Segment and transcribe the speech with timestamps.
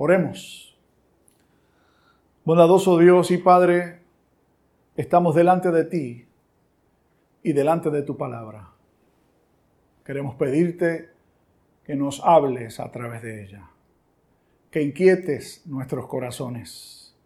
[0.00, 0.78] Oremos.
[2.44, 3.98] Bondadoso Dios y Padre,
[4.96, 6.26] estamos delante de ti
[7.42, 8.70] y delante de tu palabra.
[10.04, 11.10] Queremos pedirte
[11.82, 13.70] que nos hables a través de ella,
[14.70, 17.16] que inquietes nuestros corazones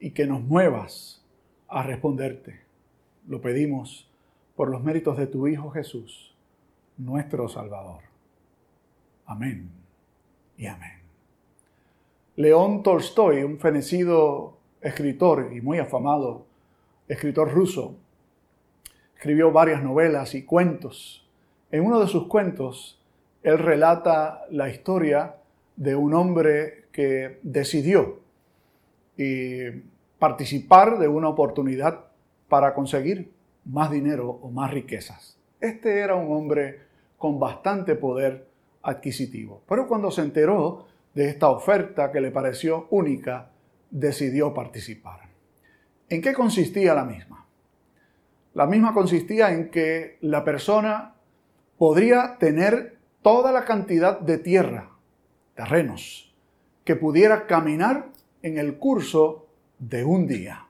[0.00, 1.22] y que nos muevas
[1.68, 2.62] a responderte.
[3.26, 4.10] Lo pedimos
[4.56, 6.34] por los méritos de tu Hijo Jesús,
[6.96, 8.00] nuestro Salvador.
[9.26, 9.68] Amén
[10.56, 10.97] y amén.
[12.38, 16.46] León Tolstoy, un fenecido escritor y muy afamado
[17.08, 17.96] escritor ruso,
[19.16, 21.28] escribió varias novelas y cuentos.
[21.72, 23.02] En uno de sus cuentos,
[23.42, 25.34] él relata la historia
[25.74, 28.20] de un hombre que decidió
[30.20, 32.04] participar de una oportunidad
[32.48, 33.32] para conseguir
[33.64, 35.36] más dinero o más riquezas.
[35.60, 36.82] Este era un hombre
[37.16, 38.46] con bastante poder
[38.80, 39.60] adquisitivo.
[39.68, 40.86] Pero cuando se enteró
[41.18, 43.50] de esta oferta que le pareció única,
[43.90, 45.22] decidió participar.
[46.08, 47.44] ¿En qué consistía la misma?
[48.54, 51.16] La misma consistía en que la persona
[51.76, 54.90] podría tener toda la cantidad de tierra,
[55.56, 56.32] terrenos,
[56.84, 59.48] que pudiera caminar en el curso
[59.80, 60.68] de un día.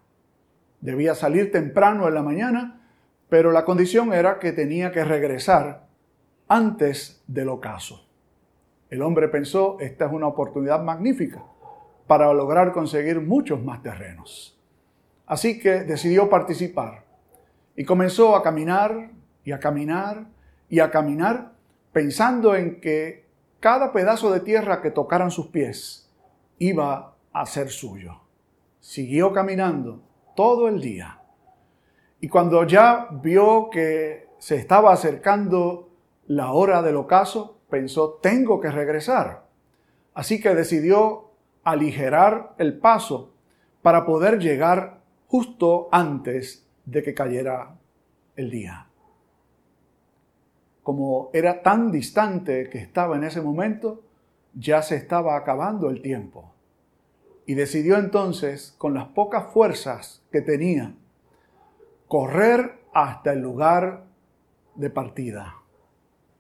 [0.81, 2.89] Debía salir temprano en la mañana,
[3.29, 5.89] pero la condición era que tenía que regresar
[6.49, 8.08] antes del ocaso.
[8.91, 11.43] El hombre pensó, esta es una oportunidad magnífica
[12.07, 14.59] para lograr conseguir muchos más terrenos.
[15.27, 17.05] Así que decidió participar
[17.77, 19.11] y comenzó a caminar
[19.45, 20.27] y a caminar
[20.69, 21.53] y a caminar
[21.93, 23.27] pensando en que
[23.61, 26.11] cada pedazo de tierra que tocaran sus pies
[26.59, 28.21] iba a ser suyo.
[28.81, 30.01] Siguió caminando
[30.35, 31.21] todo el día.
[32.21, 35.91] Y cuando ya vio que se estaba acercando
[36.27, 39.47] la hora del ocaso, pensó, tengo que regresar.
[40.15, 41.31] Así que decidió
[41.65, 43.35] aligerar el paso
[43.83, 47.77] para poder llegar justo antes de que cayera
[48.37, 48.87] el día.
[50.83, 54.03] Como era tan distante que estaba en ese momento,
[54.55, 56.55] ya se estaba acabando el tiempo.
[57.45, 60.95] Y decidió entonces, con las pocas fuerzas que tenía,
[62.07, 64.05] correr hasta el lugar
[64.75, 65.57] de partida.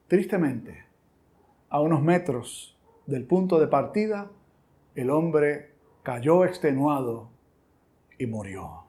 [0.06, 0.87] Tristemente,
[1.70, 4.30] a unos metros del punto de partida,
[4.94, 7.30] el hombre cayó extenuado
[8.18, 8.84] y murió.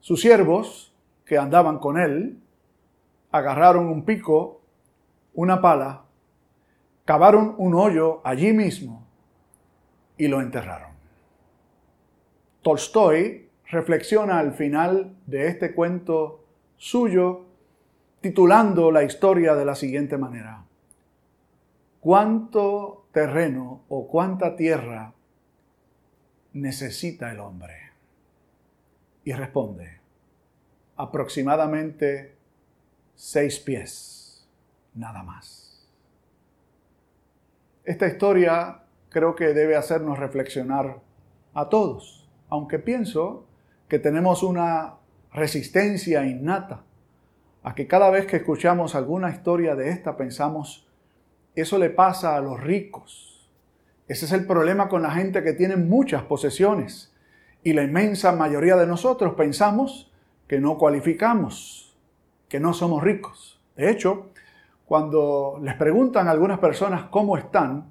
[0.00, 2.38] Sus siervos, que andaban con él,
[3.30, 4.60] agarraron un pico,
[5.34, 6.04] una pala,
[7.04, 9.06] cavaron un hoyo allí mismo
[10.16, 10.90] y lo enterraron.
[12.62, 16.44] Tolstoy reflexiona al final de este cuento
[16.76, 17.46] suyo
[18.20, 20.64] titulando la historia de la siguiente manera
[22.02, 25.14] cuánto terreno o cuánta tierra
[26.52, 27.92] necesita el hombre.
[29.22, 30.00] Y responde,
[30.96, 32.34] aproximadamente
[33.14, 34.48] seis pies,
[34.94, 35.88] nada más.
[37.84, 40.98] Esta historia creo que debe hacernos reflexionar
[41.54, 43.46] a todos, aunque pienso
[43.86, 44.94] que tenemos una
[45.32, 46.82] resistencia innata
[47.62, 50.88] a que cada vez que escuchamos alguna historia de esta pensamos
[51.54, 53.50] eso le pasa a los ricos.
[54.08, 57.14] Ese es el problema con la gente que tiene muchas posesiones.
[57.62, 60.12] Y la inmensa mayoría de nosotros pensamos
[60.48, 61.96] que no cualificamos,
[62.48, 63.60] que no somos ricos.
[63.76, 64.30] De hecho,
[64.84, 67.90] cuando les preguntan a algunas personas cómo están,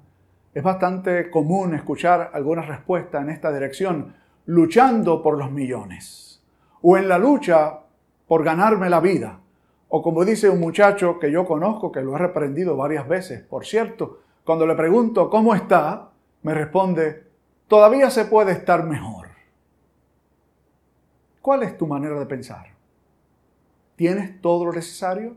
[0.54, 4.14] es bastante común escuchar algunas respuestas en esta dirección,
[4.46, 6.42] luchando por los millones,
[6.82, 7.80] o en la lucha
[8.28, 9.40] por ganarme la vida,
[9.94, 13.66] o como dice un muchacho que yo conozco, que lo he reprendido varias veces, por
[13.66, 17.24] cierto, cuando le pregunto cómo está, me responde,
[17.68, 19.28] todavía se puede estar mejor.
[21.42, 22.68] ¿Cuál es tu manera de pensar?
[23.94, 25.36] ¿Tienes todo lo necesario?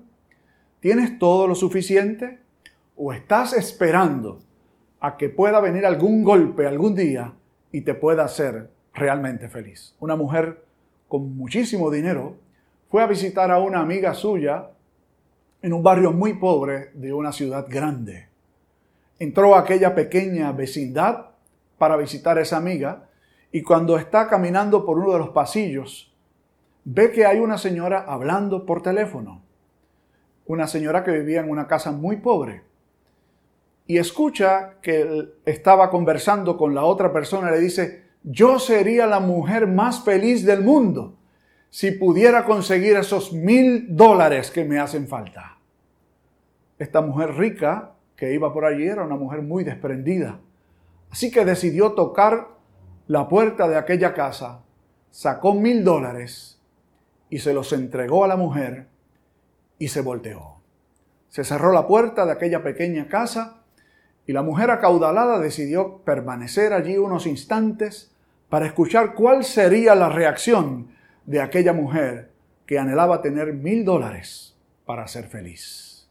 [0.79, 2.39] ¿Tienes todo lo suficiente?
[2.95, 4.39] ¿O estás esperando
[5.01, 7.33] a que pueda venir algún golpe algún día
[7.73, 9.97] y te pueda hacer realmente feliz?
[9.99, 10.63] Una mujer
[11.09, 12.37] con muchísimo dinero
[12.89, 14.69] fue a visitar a una amiga suya
[15.61, 18.29] en un barrio muy pobre de una ciudad grande.
[19.17, 21.31] Entró a aquella pequeña vecindad
[21.77, 23.09] para visitar a esa amiga
[23.51, 26.13] y cuando está caminando por uno de los pasillos,
[26.83, 29.41] ve que hay una señora hablando por teléfono.
[30.45, 32.63] Una señora que vivía en una casa muy pobre.
[33.87, 39.19] Y escucha que estaba conversando con la otra persona y le dice, yo sería la
[39.19, 41.15] mujer más feliz del mundo
[41.75, 45.57] si pudiera conseguir esos mil dólares que me hacen falta.
[46.79, 50.39] Esta mujer rica que iba por allí era una mujer muy desprendida.
[51.11, 52.47] Así que decidió tocar
[53.07, 54.63] la puerta de aquella casa,
[55.11, 56.61] sacó mil dólares
[57.29, 58.87] y se los entregó a la mujer
[59.77, 60.61] y se volteó.
[61.27, 63.63] Se cerró la puerta de aquella pequeña casa
[64.25, 68.15] y la mujer acaudalada decidió permanecer allí unos instantes
[68.47, 70.94] para escuchar cuál sería la reacción
[71.25, 72.31] de aquella mujer
[72.65, 74.55] que anhelaba tener mil dólares
[74.85, 76.09] para ser feliz.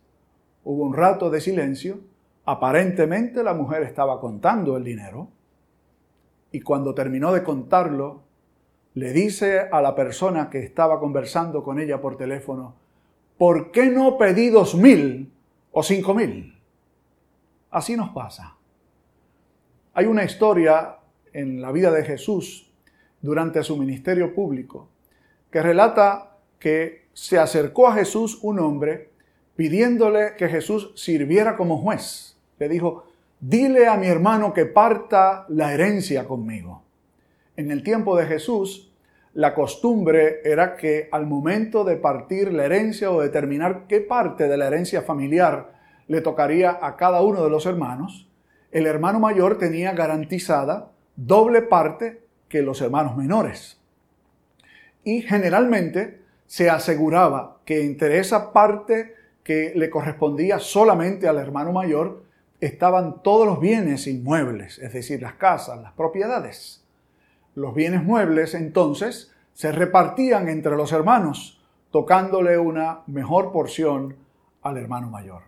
[0.65, 2.01] Hubo un rato de silencio.
[2.45, 5.29] Aparentemente la mujer estaba contando el dinero.
[6.53, 8.23] Y cuando terminó de contarlo,
[8.95, 12.75] le dice a la persona que estaba conversando con ella por teléfono,
[13.39, 15.33] ¿por qué no pedí dos mil
[15.73, 16.57] o cinco mil?
[17.71, 18.57] Así nos pasa.
[19.95, 20.97] Hay una historia
[21.33, 22.71] en la vida de Jesús
[23.21, 24.89] durante su ministerio público
[25.55, 29.11] que relata que se acercó a Jesús un hombre
[29.55, 32.37] pidiéndole que Jesús sirviera como juez.
[32.59, 33.05] Le dijo,
[33.39, 36.83] dile a mi hermano que parta la herencia conmigo.
[37.57, 38.93] En el tiempo de Jesús,
[39.33, 44.57] la costumbre era que al momento de partir la herencia o determinar qué parte de
[44.57, 45.71] la herencia familiar
[46.09, 48.29] le tocaría a cada uno de los hermanos,
[48.73, 53.84] el hermano mayor tenía garantizada doble parte que los hermanos menores.
[55.05, 62.25] Y generalmente se aseguraba que entre esa parte que le correspondía solamente al hermano mayor
[62.61, 66.83] estaban todos los bienes inmuebles, es decir, las casas, las propiedades.
[67.55, 74.17] Los bienes muebles entonces se repartían entre los hermanos, tocándole una mejor porción
[74.63, 75.43] al hermano mayor.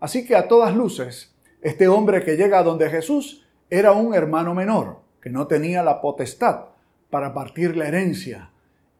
[0.00, 4.54] Así que a todas luces, este hombre que llega a donde Jesús era un hermano
[4.54, 6.66] menor, que no tenía la potestad
[7.10, 8.50] para partir la herencia,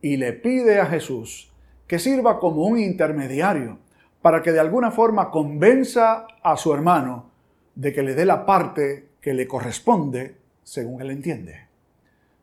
[0.01, 1.53] y le pide a Jesús
[1.87, 3.79] que sirva como un intermediario
[4.23, 7.31] para que de alguna forma convenza a su hermano
[7.75, 11.69] de que le dé la parte que le corresponde según él entiende.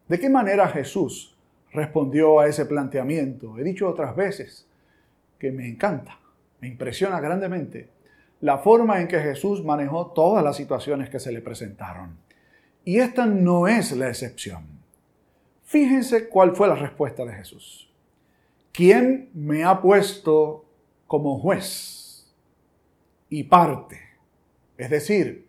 [0.07, 1.35] ¿De qué manera Jesús
[1.71, 3.57] respondió a ese planteamiento?
[3.57, 4.67] He dicho otras veces
[5.37, 6.19] que me encanta,
[6.61, 7.89] me impresiona grandemente
[8.41, 12.17] la forma en que Jesús manejó todas las situaciones que se le presentaron.
[12.83, 14.74] Y esta no es la excepción.
[15.65, 17.91] Fíjense cuál fue la respuesta de Jesús.
[18.71, 20.63] ¿Quién me ha puesto
[21.07, 22.31] como juez
[23.29, 23.99] y parte?
[24.77, 25.47] Es decir,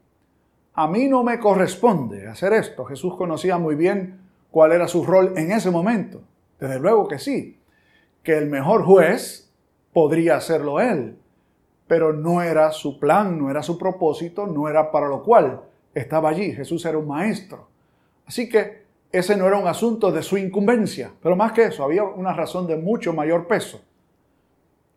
[0.73, 2.85] a mí no me corresponde hacer esto.
[2.87, 4.21] Jesús conocía muy bien
[4.51, 6.23] cuál era su rol en ese momento.
[6.59, 7.59] Desde luego que sí,
[8.23, 9.53] que el mejor juez
[9.93, 11.19] podría hacerlo él,
[11.87, 15.61] pero no era su plan, no era su propósito, no era para lo cual
[15.95, 16.53] estaba allí.
[16.53, 17.69] Jesús era un maestro.
[18.25, 18.86] Así que
[19.17, 22.67] ese no era un asunto de su incumbencia, pero más que eso, había una razón
[22.67, 23.81] de mucho mayor peso.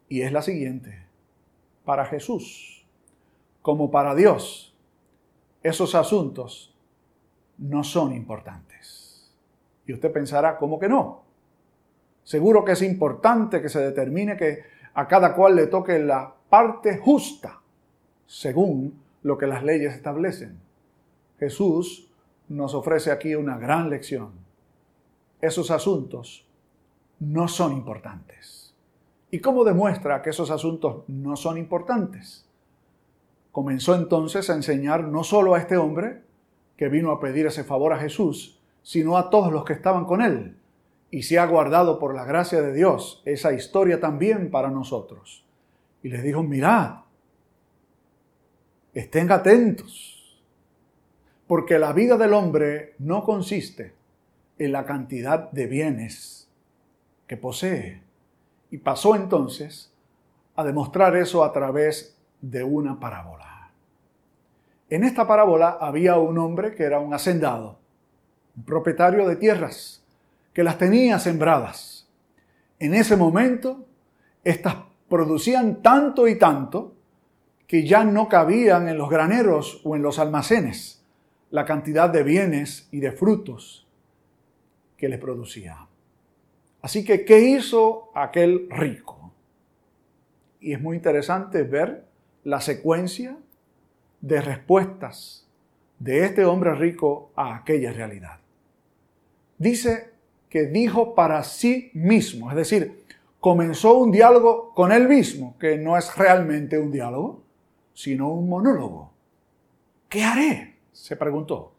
[0.07, 1.06] Y es la siguiente.
[1.86, 2.86] Para Jesús,
[3.62, 4.75] como para Dios,
[5.63, 6.75] esos asuntos
[7.57, 9.31] no son importantes.
[9.86, 11.24] Y usted pensará, ¿cómo que no?
[12.24, 14.63] Seguro que es importante que se determine que
[14.94, 17.60] a cada cual le toque la parte justa,
[18.25, 20.60] según lo que las leyes establecen.
[21.39, 22.08] Jesús
[22.49, 24.31] nos ofrece aquí una gran lección.
[25.39, 26.45] Esos asuntos
[27.19, 28.75] no son importantes.
[29.31, 32.45] ¿Y cómo demuestra que esos asuntos no son importantes?
[33.51, 36.23] Comenzó entonces a enseñar no solo a este hombre
[36.75, 40.21] que vino a pedir ese favor a Jesús, sino a todos los que estaban con
[40.21, 40.57] él.
[41.11, 45.45] Y se ha guardado por la gracia de Dios esa historia también para nosotros.
[46.01, 47.01] Y les dijo, mirad,
[48.94, 50.19] estén atentos
[51.49, 53.95] porque la vida del hombre no consiste
[54.59, 56.47] en la cantidad de bienes
[57.25, 58.03] que posee.
[58.69, 59.91] Y pasó entonces
[60.56, 63.71] a demostrar eso a través de una parábola.
[64.91, 67.79] En esta parábola había un hombre que era un hacendado,
[68.56, 70.06] un propietario de tierras,
[70.53, 72.07] que las tenía sembradas.
[72.77, 73.87] En ese momento,
[74.44, 74.75] estas
[75.09, 76.94] producían tanto y tanto
[77.65, 80.98] que ya no cabían en los graneros o en los almacenes
[81.51, 83.87] la cantidad de bienes y de frutos
[84.97, 85.87] que le producía.
[86.81, 89.31] Así que, ¿qué hizo aquel rico?
[90.59, 92.06] Y es muy interesante ver
[92.44, 93.37] la secuencia
[94.21, 95.47] de respuestas
[95.99, 98.39] de este hombre rico a aquella realidad.
[99.57, 100.11] Dice
[100.49, 103.03] que dijo para sí mismo, es decir,
[103.39, 107.44] comenzó un diálogo con él mismo, que no es realmente un diálogo,
[107.94, 109.11] sino un monólogo.
[110.07, 110.79] ¿Qué haré?
[110.99, 111.71] Se preguntó.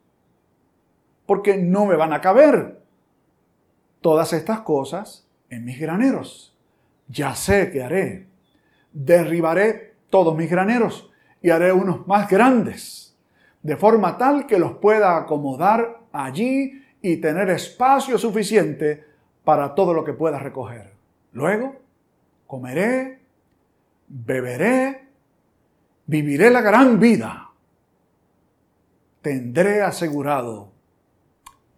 [1.27, 2.81] Porque no me van a caber
[4.01, 6.57] todas estas cosas en mis graneros.
[7.07, 8.27] Ya sé qué haré.
[8.93, 11.11] Derribaré todos mis graneros
[11.43, 13.07] y haré unos más grandes.
[13.63, 19.05] de forma tal que los pueda acomodar allí y tener espacio suficiente
[19.45, 20.95] para todo lo que pueda recoger.
[21.33, 21.77] Luego,
[22.47, 23.21] comeré,
[24.09, 25.05] beberé,
[26.07, 27.50] viviré la gran vida.
[29.23, 30.73] Tendré asegurado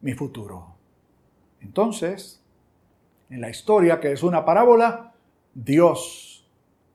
[0.01, 0.77] mi futuro.
[1.61, 2.43] Entonces,
[3.31, 5.15] en la historia que es una parábola,
[5.55, 6.47] Dios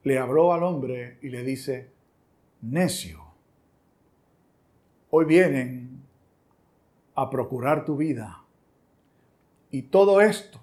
[0.04, 1.90] le habló al hombre y le dice,
[2.62, 3.24] necio,
[5.10, 6.02] hoy vienen
[7.16, 8.44] a procurar tu vida
[9.72, 10.60] y todo esto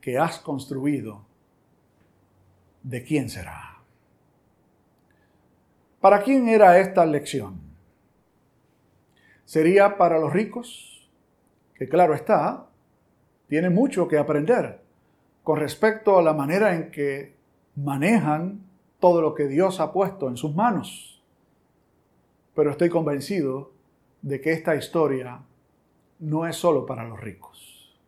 [0.00, 1.24] que has construido,
[2.82, 3.78] ¿de quién será?
[6.00, 7.67] ¿Para quién era esta lección?
[9.48, 11.08] ¿Sería para los ricos?
[11.74, 12.66] Que claro está,
[13.46, 14.82] tiene mucho que aprender
[15.42, 17.34] con respecto a la manera en que
[17.74, 18.60] manejan
[19.00, 21.24] todo lo que Dios ha puesto en sus manos.
[22.54, 23.70] Pero estoy convencido
[24.20, 25.40] de que esta historia
[26.18, 27.98] no es solo para los ricos.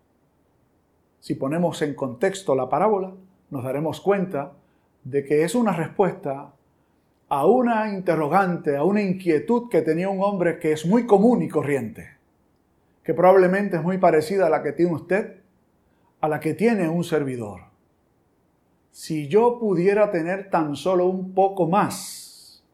[1.21, 3.15] Si ponemos en contexto la parábola,
[3.49, 4.53] nos daremos cuenta
[5.05, 6.53] de que es una respuesta
[7.31, 11.49] a una interrogante, a una inquietud que tenía un hombre que es muy común y
[11.49, 12.19] corriente,
[13.05, 15.37] que probablemente es muy parecida a la que tiene usted,
[16.21, 17.63] a la que tiene un servidor.
[18.91, 22.65] Si yo pudiera tener tan solo un poco más,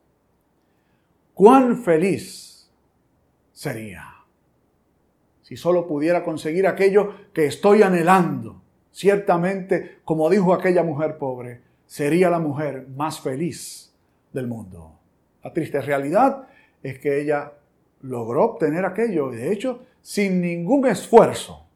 [1.35, 2.71] cuán feliz
[3.53, 4.17] sería
[5.43, 8.63] si solo pudiera conseguir aquello que estoy anhelando.
[8.91, 13.86] Ciertamente, como dijo aquella mujer pobre, sería la mujer más feliz
[14.37, 14.93] del mundo.
[15.43, 16.47] La triste realidad
[16.83, 17.53] es que ella
[18.03, 21.67] logró obtener aquello, y de hecho, sin ningún esfuerzo.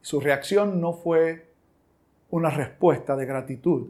[0.00, 1.52] Su reacción no fue
[2.30, 3.88] una respuesta de gratitud,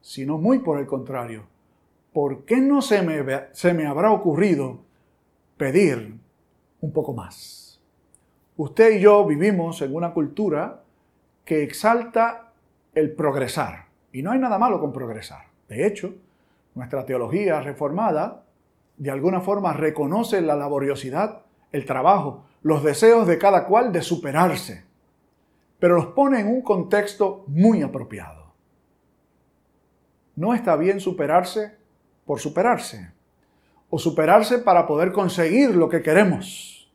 [0.00, 1.44] sino muy por el contrario.
[2.12, 4.80] ¿Por qué no se me, se me habrá ocurrido
[5.56, 6.18] pedir
[6.80, 7.82] un poco más?
[8.56, 10.82] Usted y yo vivimos en una cultura
[11.44, 12.52] que exalta
[12.94, 13.86] el progresar.
[14.12, 15.44] Y no hay nada malo con progresar.
[15.68, 16.14] De hecho,
[16.76, 18.44] nuestra teología reformada
[18.98, 21.42] de alguna forma reconoce la laboriosidad,
[21.72, 24.84] el trabajo, los deseos de cada cual de superarse,
[25.78, 28.52] pero los pone en un contexto muy apropiado.
[30.36, 31.76] No está bien superarse
[32.26, 33.10] por superarse,
[33.88, 36.92] o superarse para poder conseguir lo que queremos.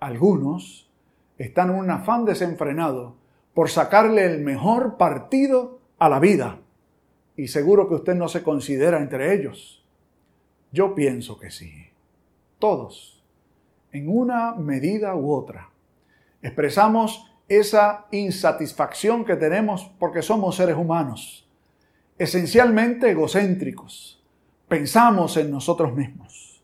[0.00, 0.90] Algunos
[1.38, 3.16] están en un afán desenfrenado
[3.54, 6.58] por sacarle el mejor partido a la vida.
[7.36, 9.84] Y seguro que usted no se considera entre ellos.
[10.70, 11.72] Yo pienso que sí.
[12.58, 13.22] Todos,
[13.92, 15.70] en una medida u otra,
[16.42, 21.48] expresamos esa insatisfacción que tenemos porque somos seres humanos,
[22.18, 24.22] esencialmente egocéntricos.
[24.68, 26.62] Pensamos en nosotros mismos.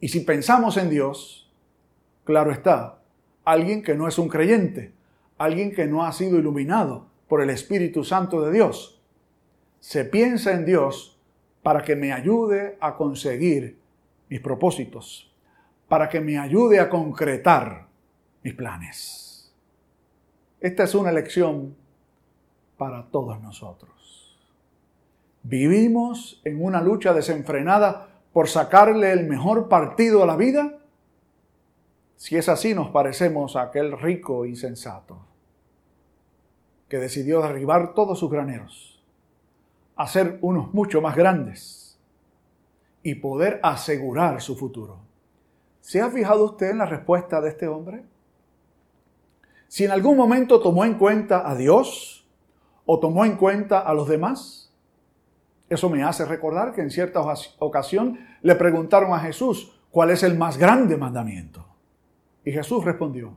[0.00, 1.52] Y si pensamos en Dios,
[2.24, 3.00] claro está,
[3.44, 4.92] alguien que no es un creyente,
[5.36, 8.99] alguien que no ha sido iluminado por el Espíritu Santo de Dios.
[9.80, 11.18] Se piensa en Dios
[11.62, 13.78] para que me ayude a conseguir
[14.28, 15.34] mis propósitos,
[15.88, 17.88] para que me ayude a concretar
[18.42, 19.52] mis planes.
[20.60, 21.74] Esta es una lección
[22.76, 24.38] para todos nosotros.
[25.42, 30.78] ¿Vivimos en una lucha desenfrenada por sacarle el mejor partido a la vida?
[32.16, 35.18] Si es así, nos parecemos a aquel rico insensato
[36.88, 38.99] que decidió derribar todos sus graneros,
[40.02, 41.98] hacer unos mucho más grandes
[43.02, 44.98] y poder asegurar su futuro.
[45.82, 48.04] ¿Se ha fijado usted en la respuesta de este hombre?
[49.68, 52.26] Si en algún momento tomó en cuenta a Dios
[52.86, 54.72] o tomó en cuenta a los demás,
[55.68, 57.20] eso me hace recordar que en cierta
[57.58, 61.66] ocasión le preguntaron a Jesús cuál es el más grande mandamiento.
[62.42, 63.36] Y Jesús respondió,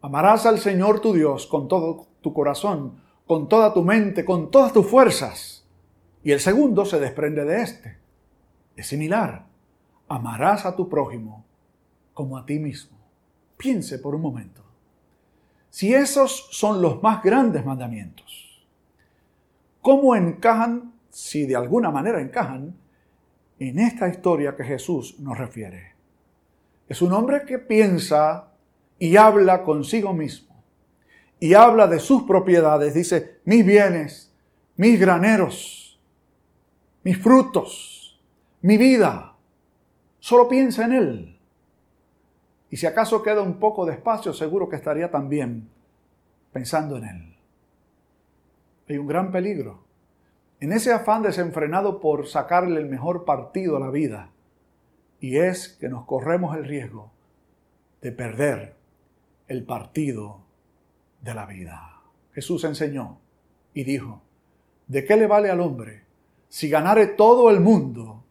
[0.00, 4.72] amarás al Señor tu Dios con todo tu corazón, con toda tu mente, con todas
[4.72, 5.61] tus fuerzas.
[6.24, 7.96] Y el segundo se desprende de este.
[8.76, 9.46] Es similar.
[10.08, 11.44] Amarás a tu prójimo
[12.14, 12.98] como a ti mismo.
[13.56, 14.62] Piense por un momento.
[15.70, 18.66] Si esos son los más grandes mandamientos,
[19.80, 22.76] ¿cómo encajan, si de alguna manera encajan,
[23.58, 25.92] en esta historia que Jesús nos refiere?
[26.88, 28.48] Es un hombre que piensa
[28.98, 30.54] y habla consigo mismo.
[31.40, 32.94] Y habla de sus propiedades.
[32.94, 34.32] Dice, mis bienes,
[34.76, 35.81] mis graneros,
[37.04, 38.20] mis frutos,
[38.60, 39.34] mi vida.
[40.20, 41.38] Solo piensa en él.
[42.70, 45.68] Y si acaso queda un poco de espacio, seguro que estaría también
[46.52, 47.36] pensando en él.
[48.88, 49.84] Hay un gran peligro.
[50.60, 54.30] En ese afán desenfrenado por sacarle el mejor partido a la vida,
[55.20, 57.10] y es que nos corremos el riesgo
[58.00, 58.74] de perder
[59.48, 60.40] el partido
[61.20, 62.00] de la vida.
[62.32, 63.18] Jesús enseñó
[63.74, 64.22] y dijo,
[64.86, 66.04] ¿de qué le vale al hombre
[66.52, 68.24] si ganare todo el mundo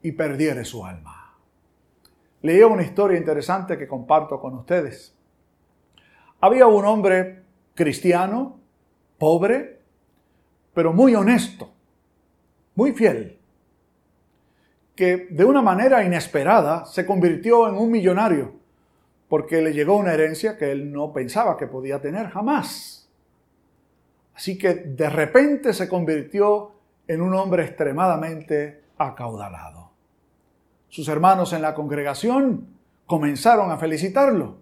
[0.00, 1.34] y perdiere su alma?
[2.40, 5.12] Leí una historia interesante que comparto con ustedes.
[6.40, 7.42] Había un hombre
[7.74, 8.60] cristiano,
[9.18, 9.80] pobre,
[10.72, 11.72] pero muy honesto,
[12.76, 13.40] muy fiel,
[14.94, 18.52] que de una manera inesperada se convirtió en un millonario
[19.28, 23.10] porque le llegó una herencia que él no pensaba que podía tener jamás.
[24.32, 26.72] Así que de repente se convirtió
[27.08, 29.90] en un hombre extremadamente acaudalado.
[30.88, 32.68] Sus hermanos en la congregación
[33.06, 34.58] comenzaron a felicitarlo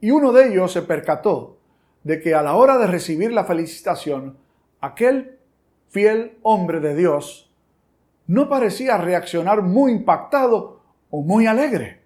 [0.00, 1.58] y uno de ellos se percató
[2.02, 4.36] de que a la hora de recibir la felicitación,
[4.80, 5.38] aquel
[5.90, 7.52] fiel hombre de Dios
[8.26, 12.02] no parecía reaccionar muy impactado o muy alegre.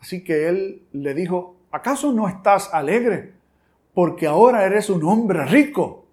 [0.00, 3.34] Así que él le dijo, ¿acaso no estás alegre?
[3.94, 6.06] Porque ahora eres un hombre rico.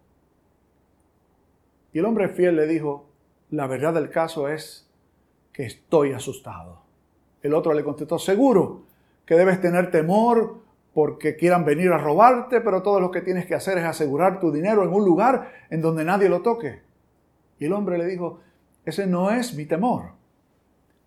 [1.96, 3.06] Y el hombre fiel le dijo,
[3.52, 4.86] la verdad del caso es
[5.54, 6.82] que estoy asustado.
[7.42, 8.84] El otro le contestó, seguro
[9.26, 10.58] que debes tener temor
[10.94, 14.52] porque quieran venir a robarte, pero todo lo que tienes que hacer es asegurar tu
[14.52, 16.82] dinero en un lugar en donde nadie lo toque.
[17.60, 18.42] Y el hombre le dijo,
[18.84, 20.16] ese no es mi temor.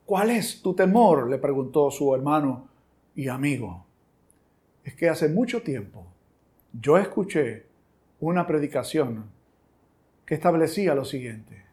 [0.06, 1.28] ¿Cuál es tu temor?
[1.28, 2.66] le preguntó su hermano
[3.14, 3.84] y amigo.
[4.84, 6.06] Es que hace mucho tiempo
[6.72, 7.66] yo escuché
[8.20, 9.36] una predicación
[10.28, 11.64] que establecía lo siguiente.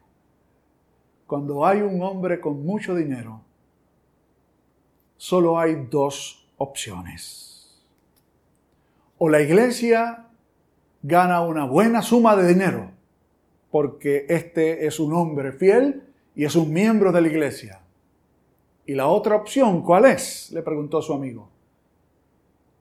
[1.26, 3.42] Cuando hay un hombre con mucho dinero,
[5.18, 7.84] solo hay dos opciones.
[9.18, 10.24] O la iglesia
[11.02, 12.92] gana una buena suma de dinero
[13.70, 17.82] porque este es un hombre fiel y es un miembro de la iglesia.
[18.86, 20.50] ¿Y la otra opción cuál es?
[20.50, 21.50] le preguntó su amigo.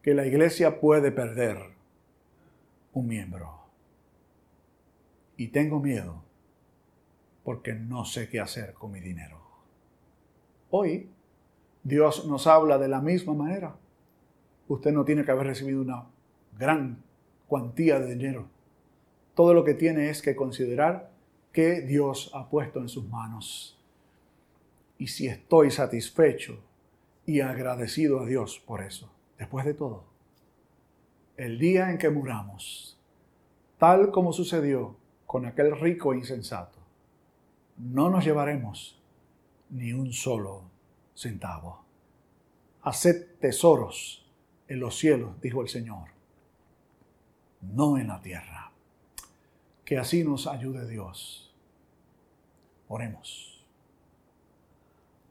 [0.01, 1.57] Que la iglesia puede perder
[2.93, 3.64] un miembro.
[5.37, 6.23] Y tengo miedo
[7.43, 9.39] porque no sé qué hacer con mi dinero.
[10.69, 11.09] Hoy
[11.83, 13.75] Dios nos habla de la misma manera.
[14.67, 16.05] Usted no tiene que haber recibido una
[16.57, 17.03] gran
[17.47, 18.55] cuantía de dinero
[19.35, 21.11] todo lo que tiene es que considerar
[21.51, 23.77] que Dios ha puesto en sus manos.
[24.97, 26.57] Y si estoy satisfecho
[27.25, 30.05] y agradecido a Dios por eso, después de todo,
[31.35, 32.97] el día en que muramos,
[33.77, 34.95] tal como sucedió
[35.25, 36.79] con aquel rico e insensato,
[37.77, 39.01] no nos llevaremos
[39.69, 40.63] ni un solo
[41.15, 41.83] centavo.
[42.83, 44.25] Haced tesoros
[44.67, 46.09] en los cielos, dijo el Señor,
[47.61, 48.65] no en la tierra
[49.85, 51.53] que así nos ayude Dios.
[52.87, 53.63] Oremos.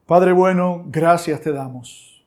[0.06, 2.24] Padre bueno, gracias te damos,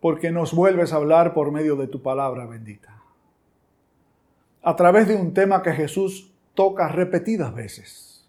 [0.00, 3.02] porque nos vuelves a hablar por medio de tu palabra bendita,
[4.62, 6.29] a través de un tema que Jesús
[6.60, 8.28] toca repetidas veces.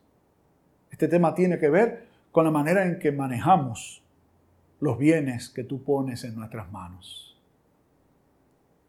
[0.89, 4.01] Este tema tiene que ver con la manera en que manejamos
[4.79, 7.37] los bienes que tú pones en nuestras manos.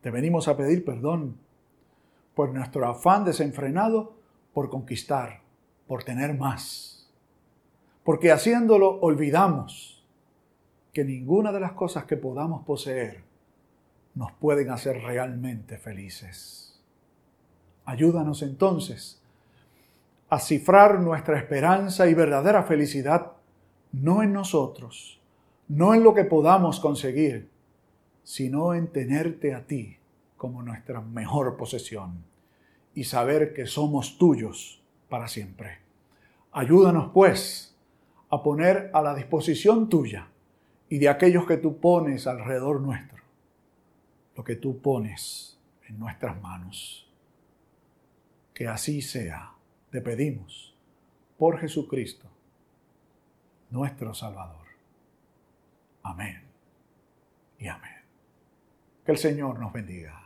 [0.01, 1.39] Te venimos a pedir perdón
[2.37, 4.15] por nuestro afán desenfrenado
[4.55, 5.41] por conquistar,
[5.89, 7.11] por tener más.
[8.05, 10.07] Porque haciéndolo olvidamos
[10.93, 13.25] que ninguna de las cosas que podamos poseer
[14.15, 16.81] nos pueden hacer realmente felices.
[17.85, 19.19] Ayúdanos entonces
[20.33, 23.33] a cifrar nuestra esperanza y verdadera felicidad
[23.93, 25.21] no en nosotros,
[25.69, 27.51] no en lo que podamos conseguir,
[28.23, 29.99] sino en tenerte a ti
[30.39, 32.25] como nuestra mejor posesión
[32.95, 35.81] y saber que somos tuyos para siempre.
[36.53, 37.77] Ayúdanos, pues,
[38.31, 40.29] a poner a la disposición tuya
[40.89, 43.23] y de aquellos que tú pones alrededor nuestro,
[44.35, 47.07] lo que tú pones en nuestras manos.
[48.55, 49.53] Que así sea,
[49.93, 50.75] te pedimos,
[51.37, 52.27] por Jesucristo,
[53.69, 54.67] nuestro Salvador.
[56.03, 56.43] Amén
[57.59, 58.01] y amén.
[59.05, 60.22] Que el Señor nos bendiga.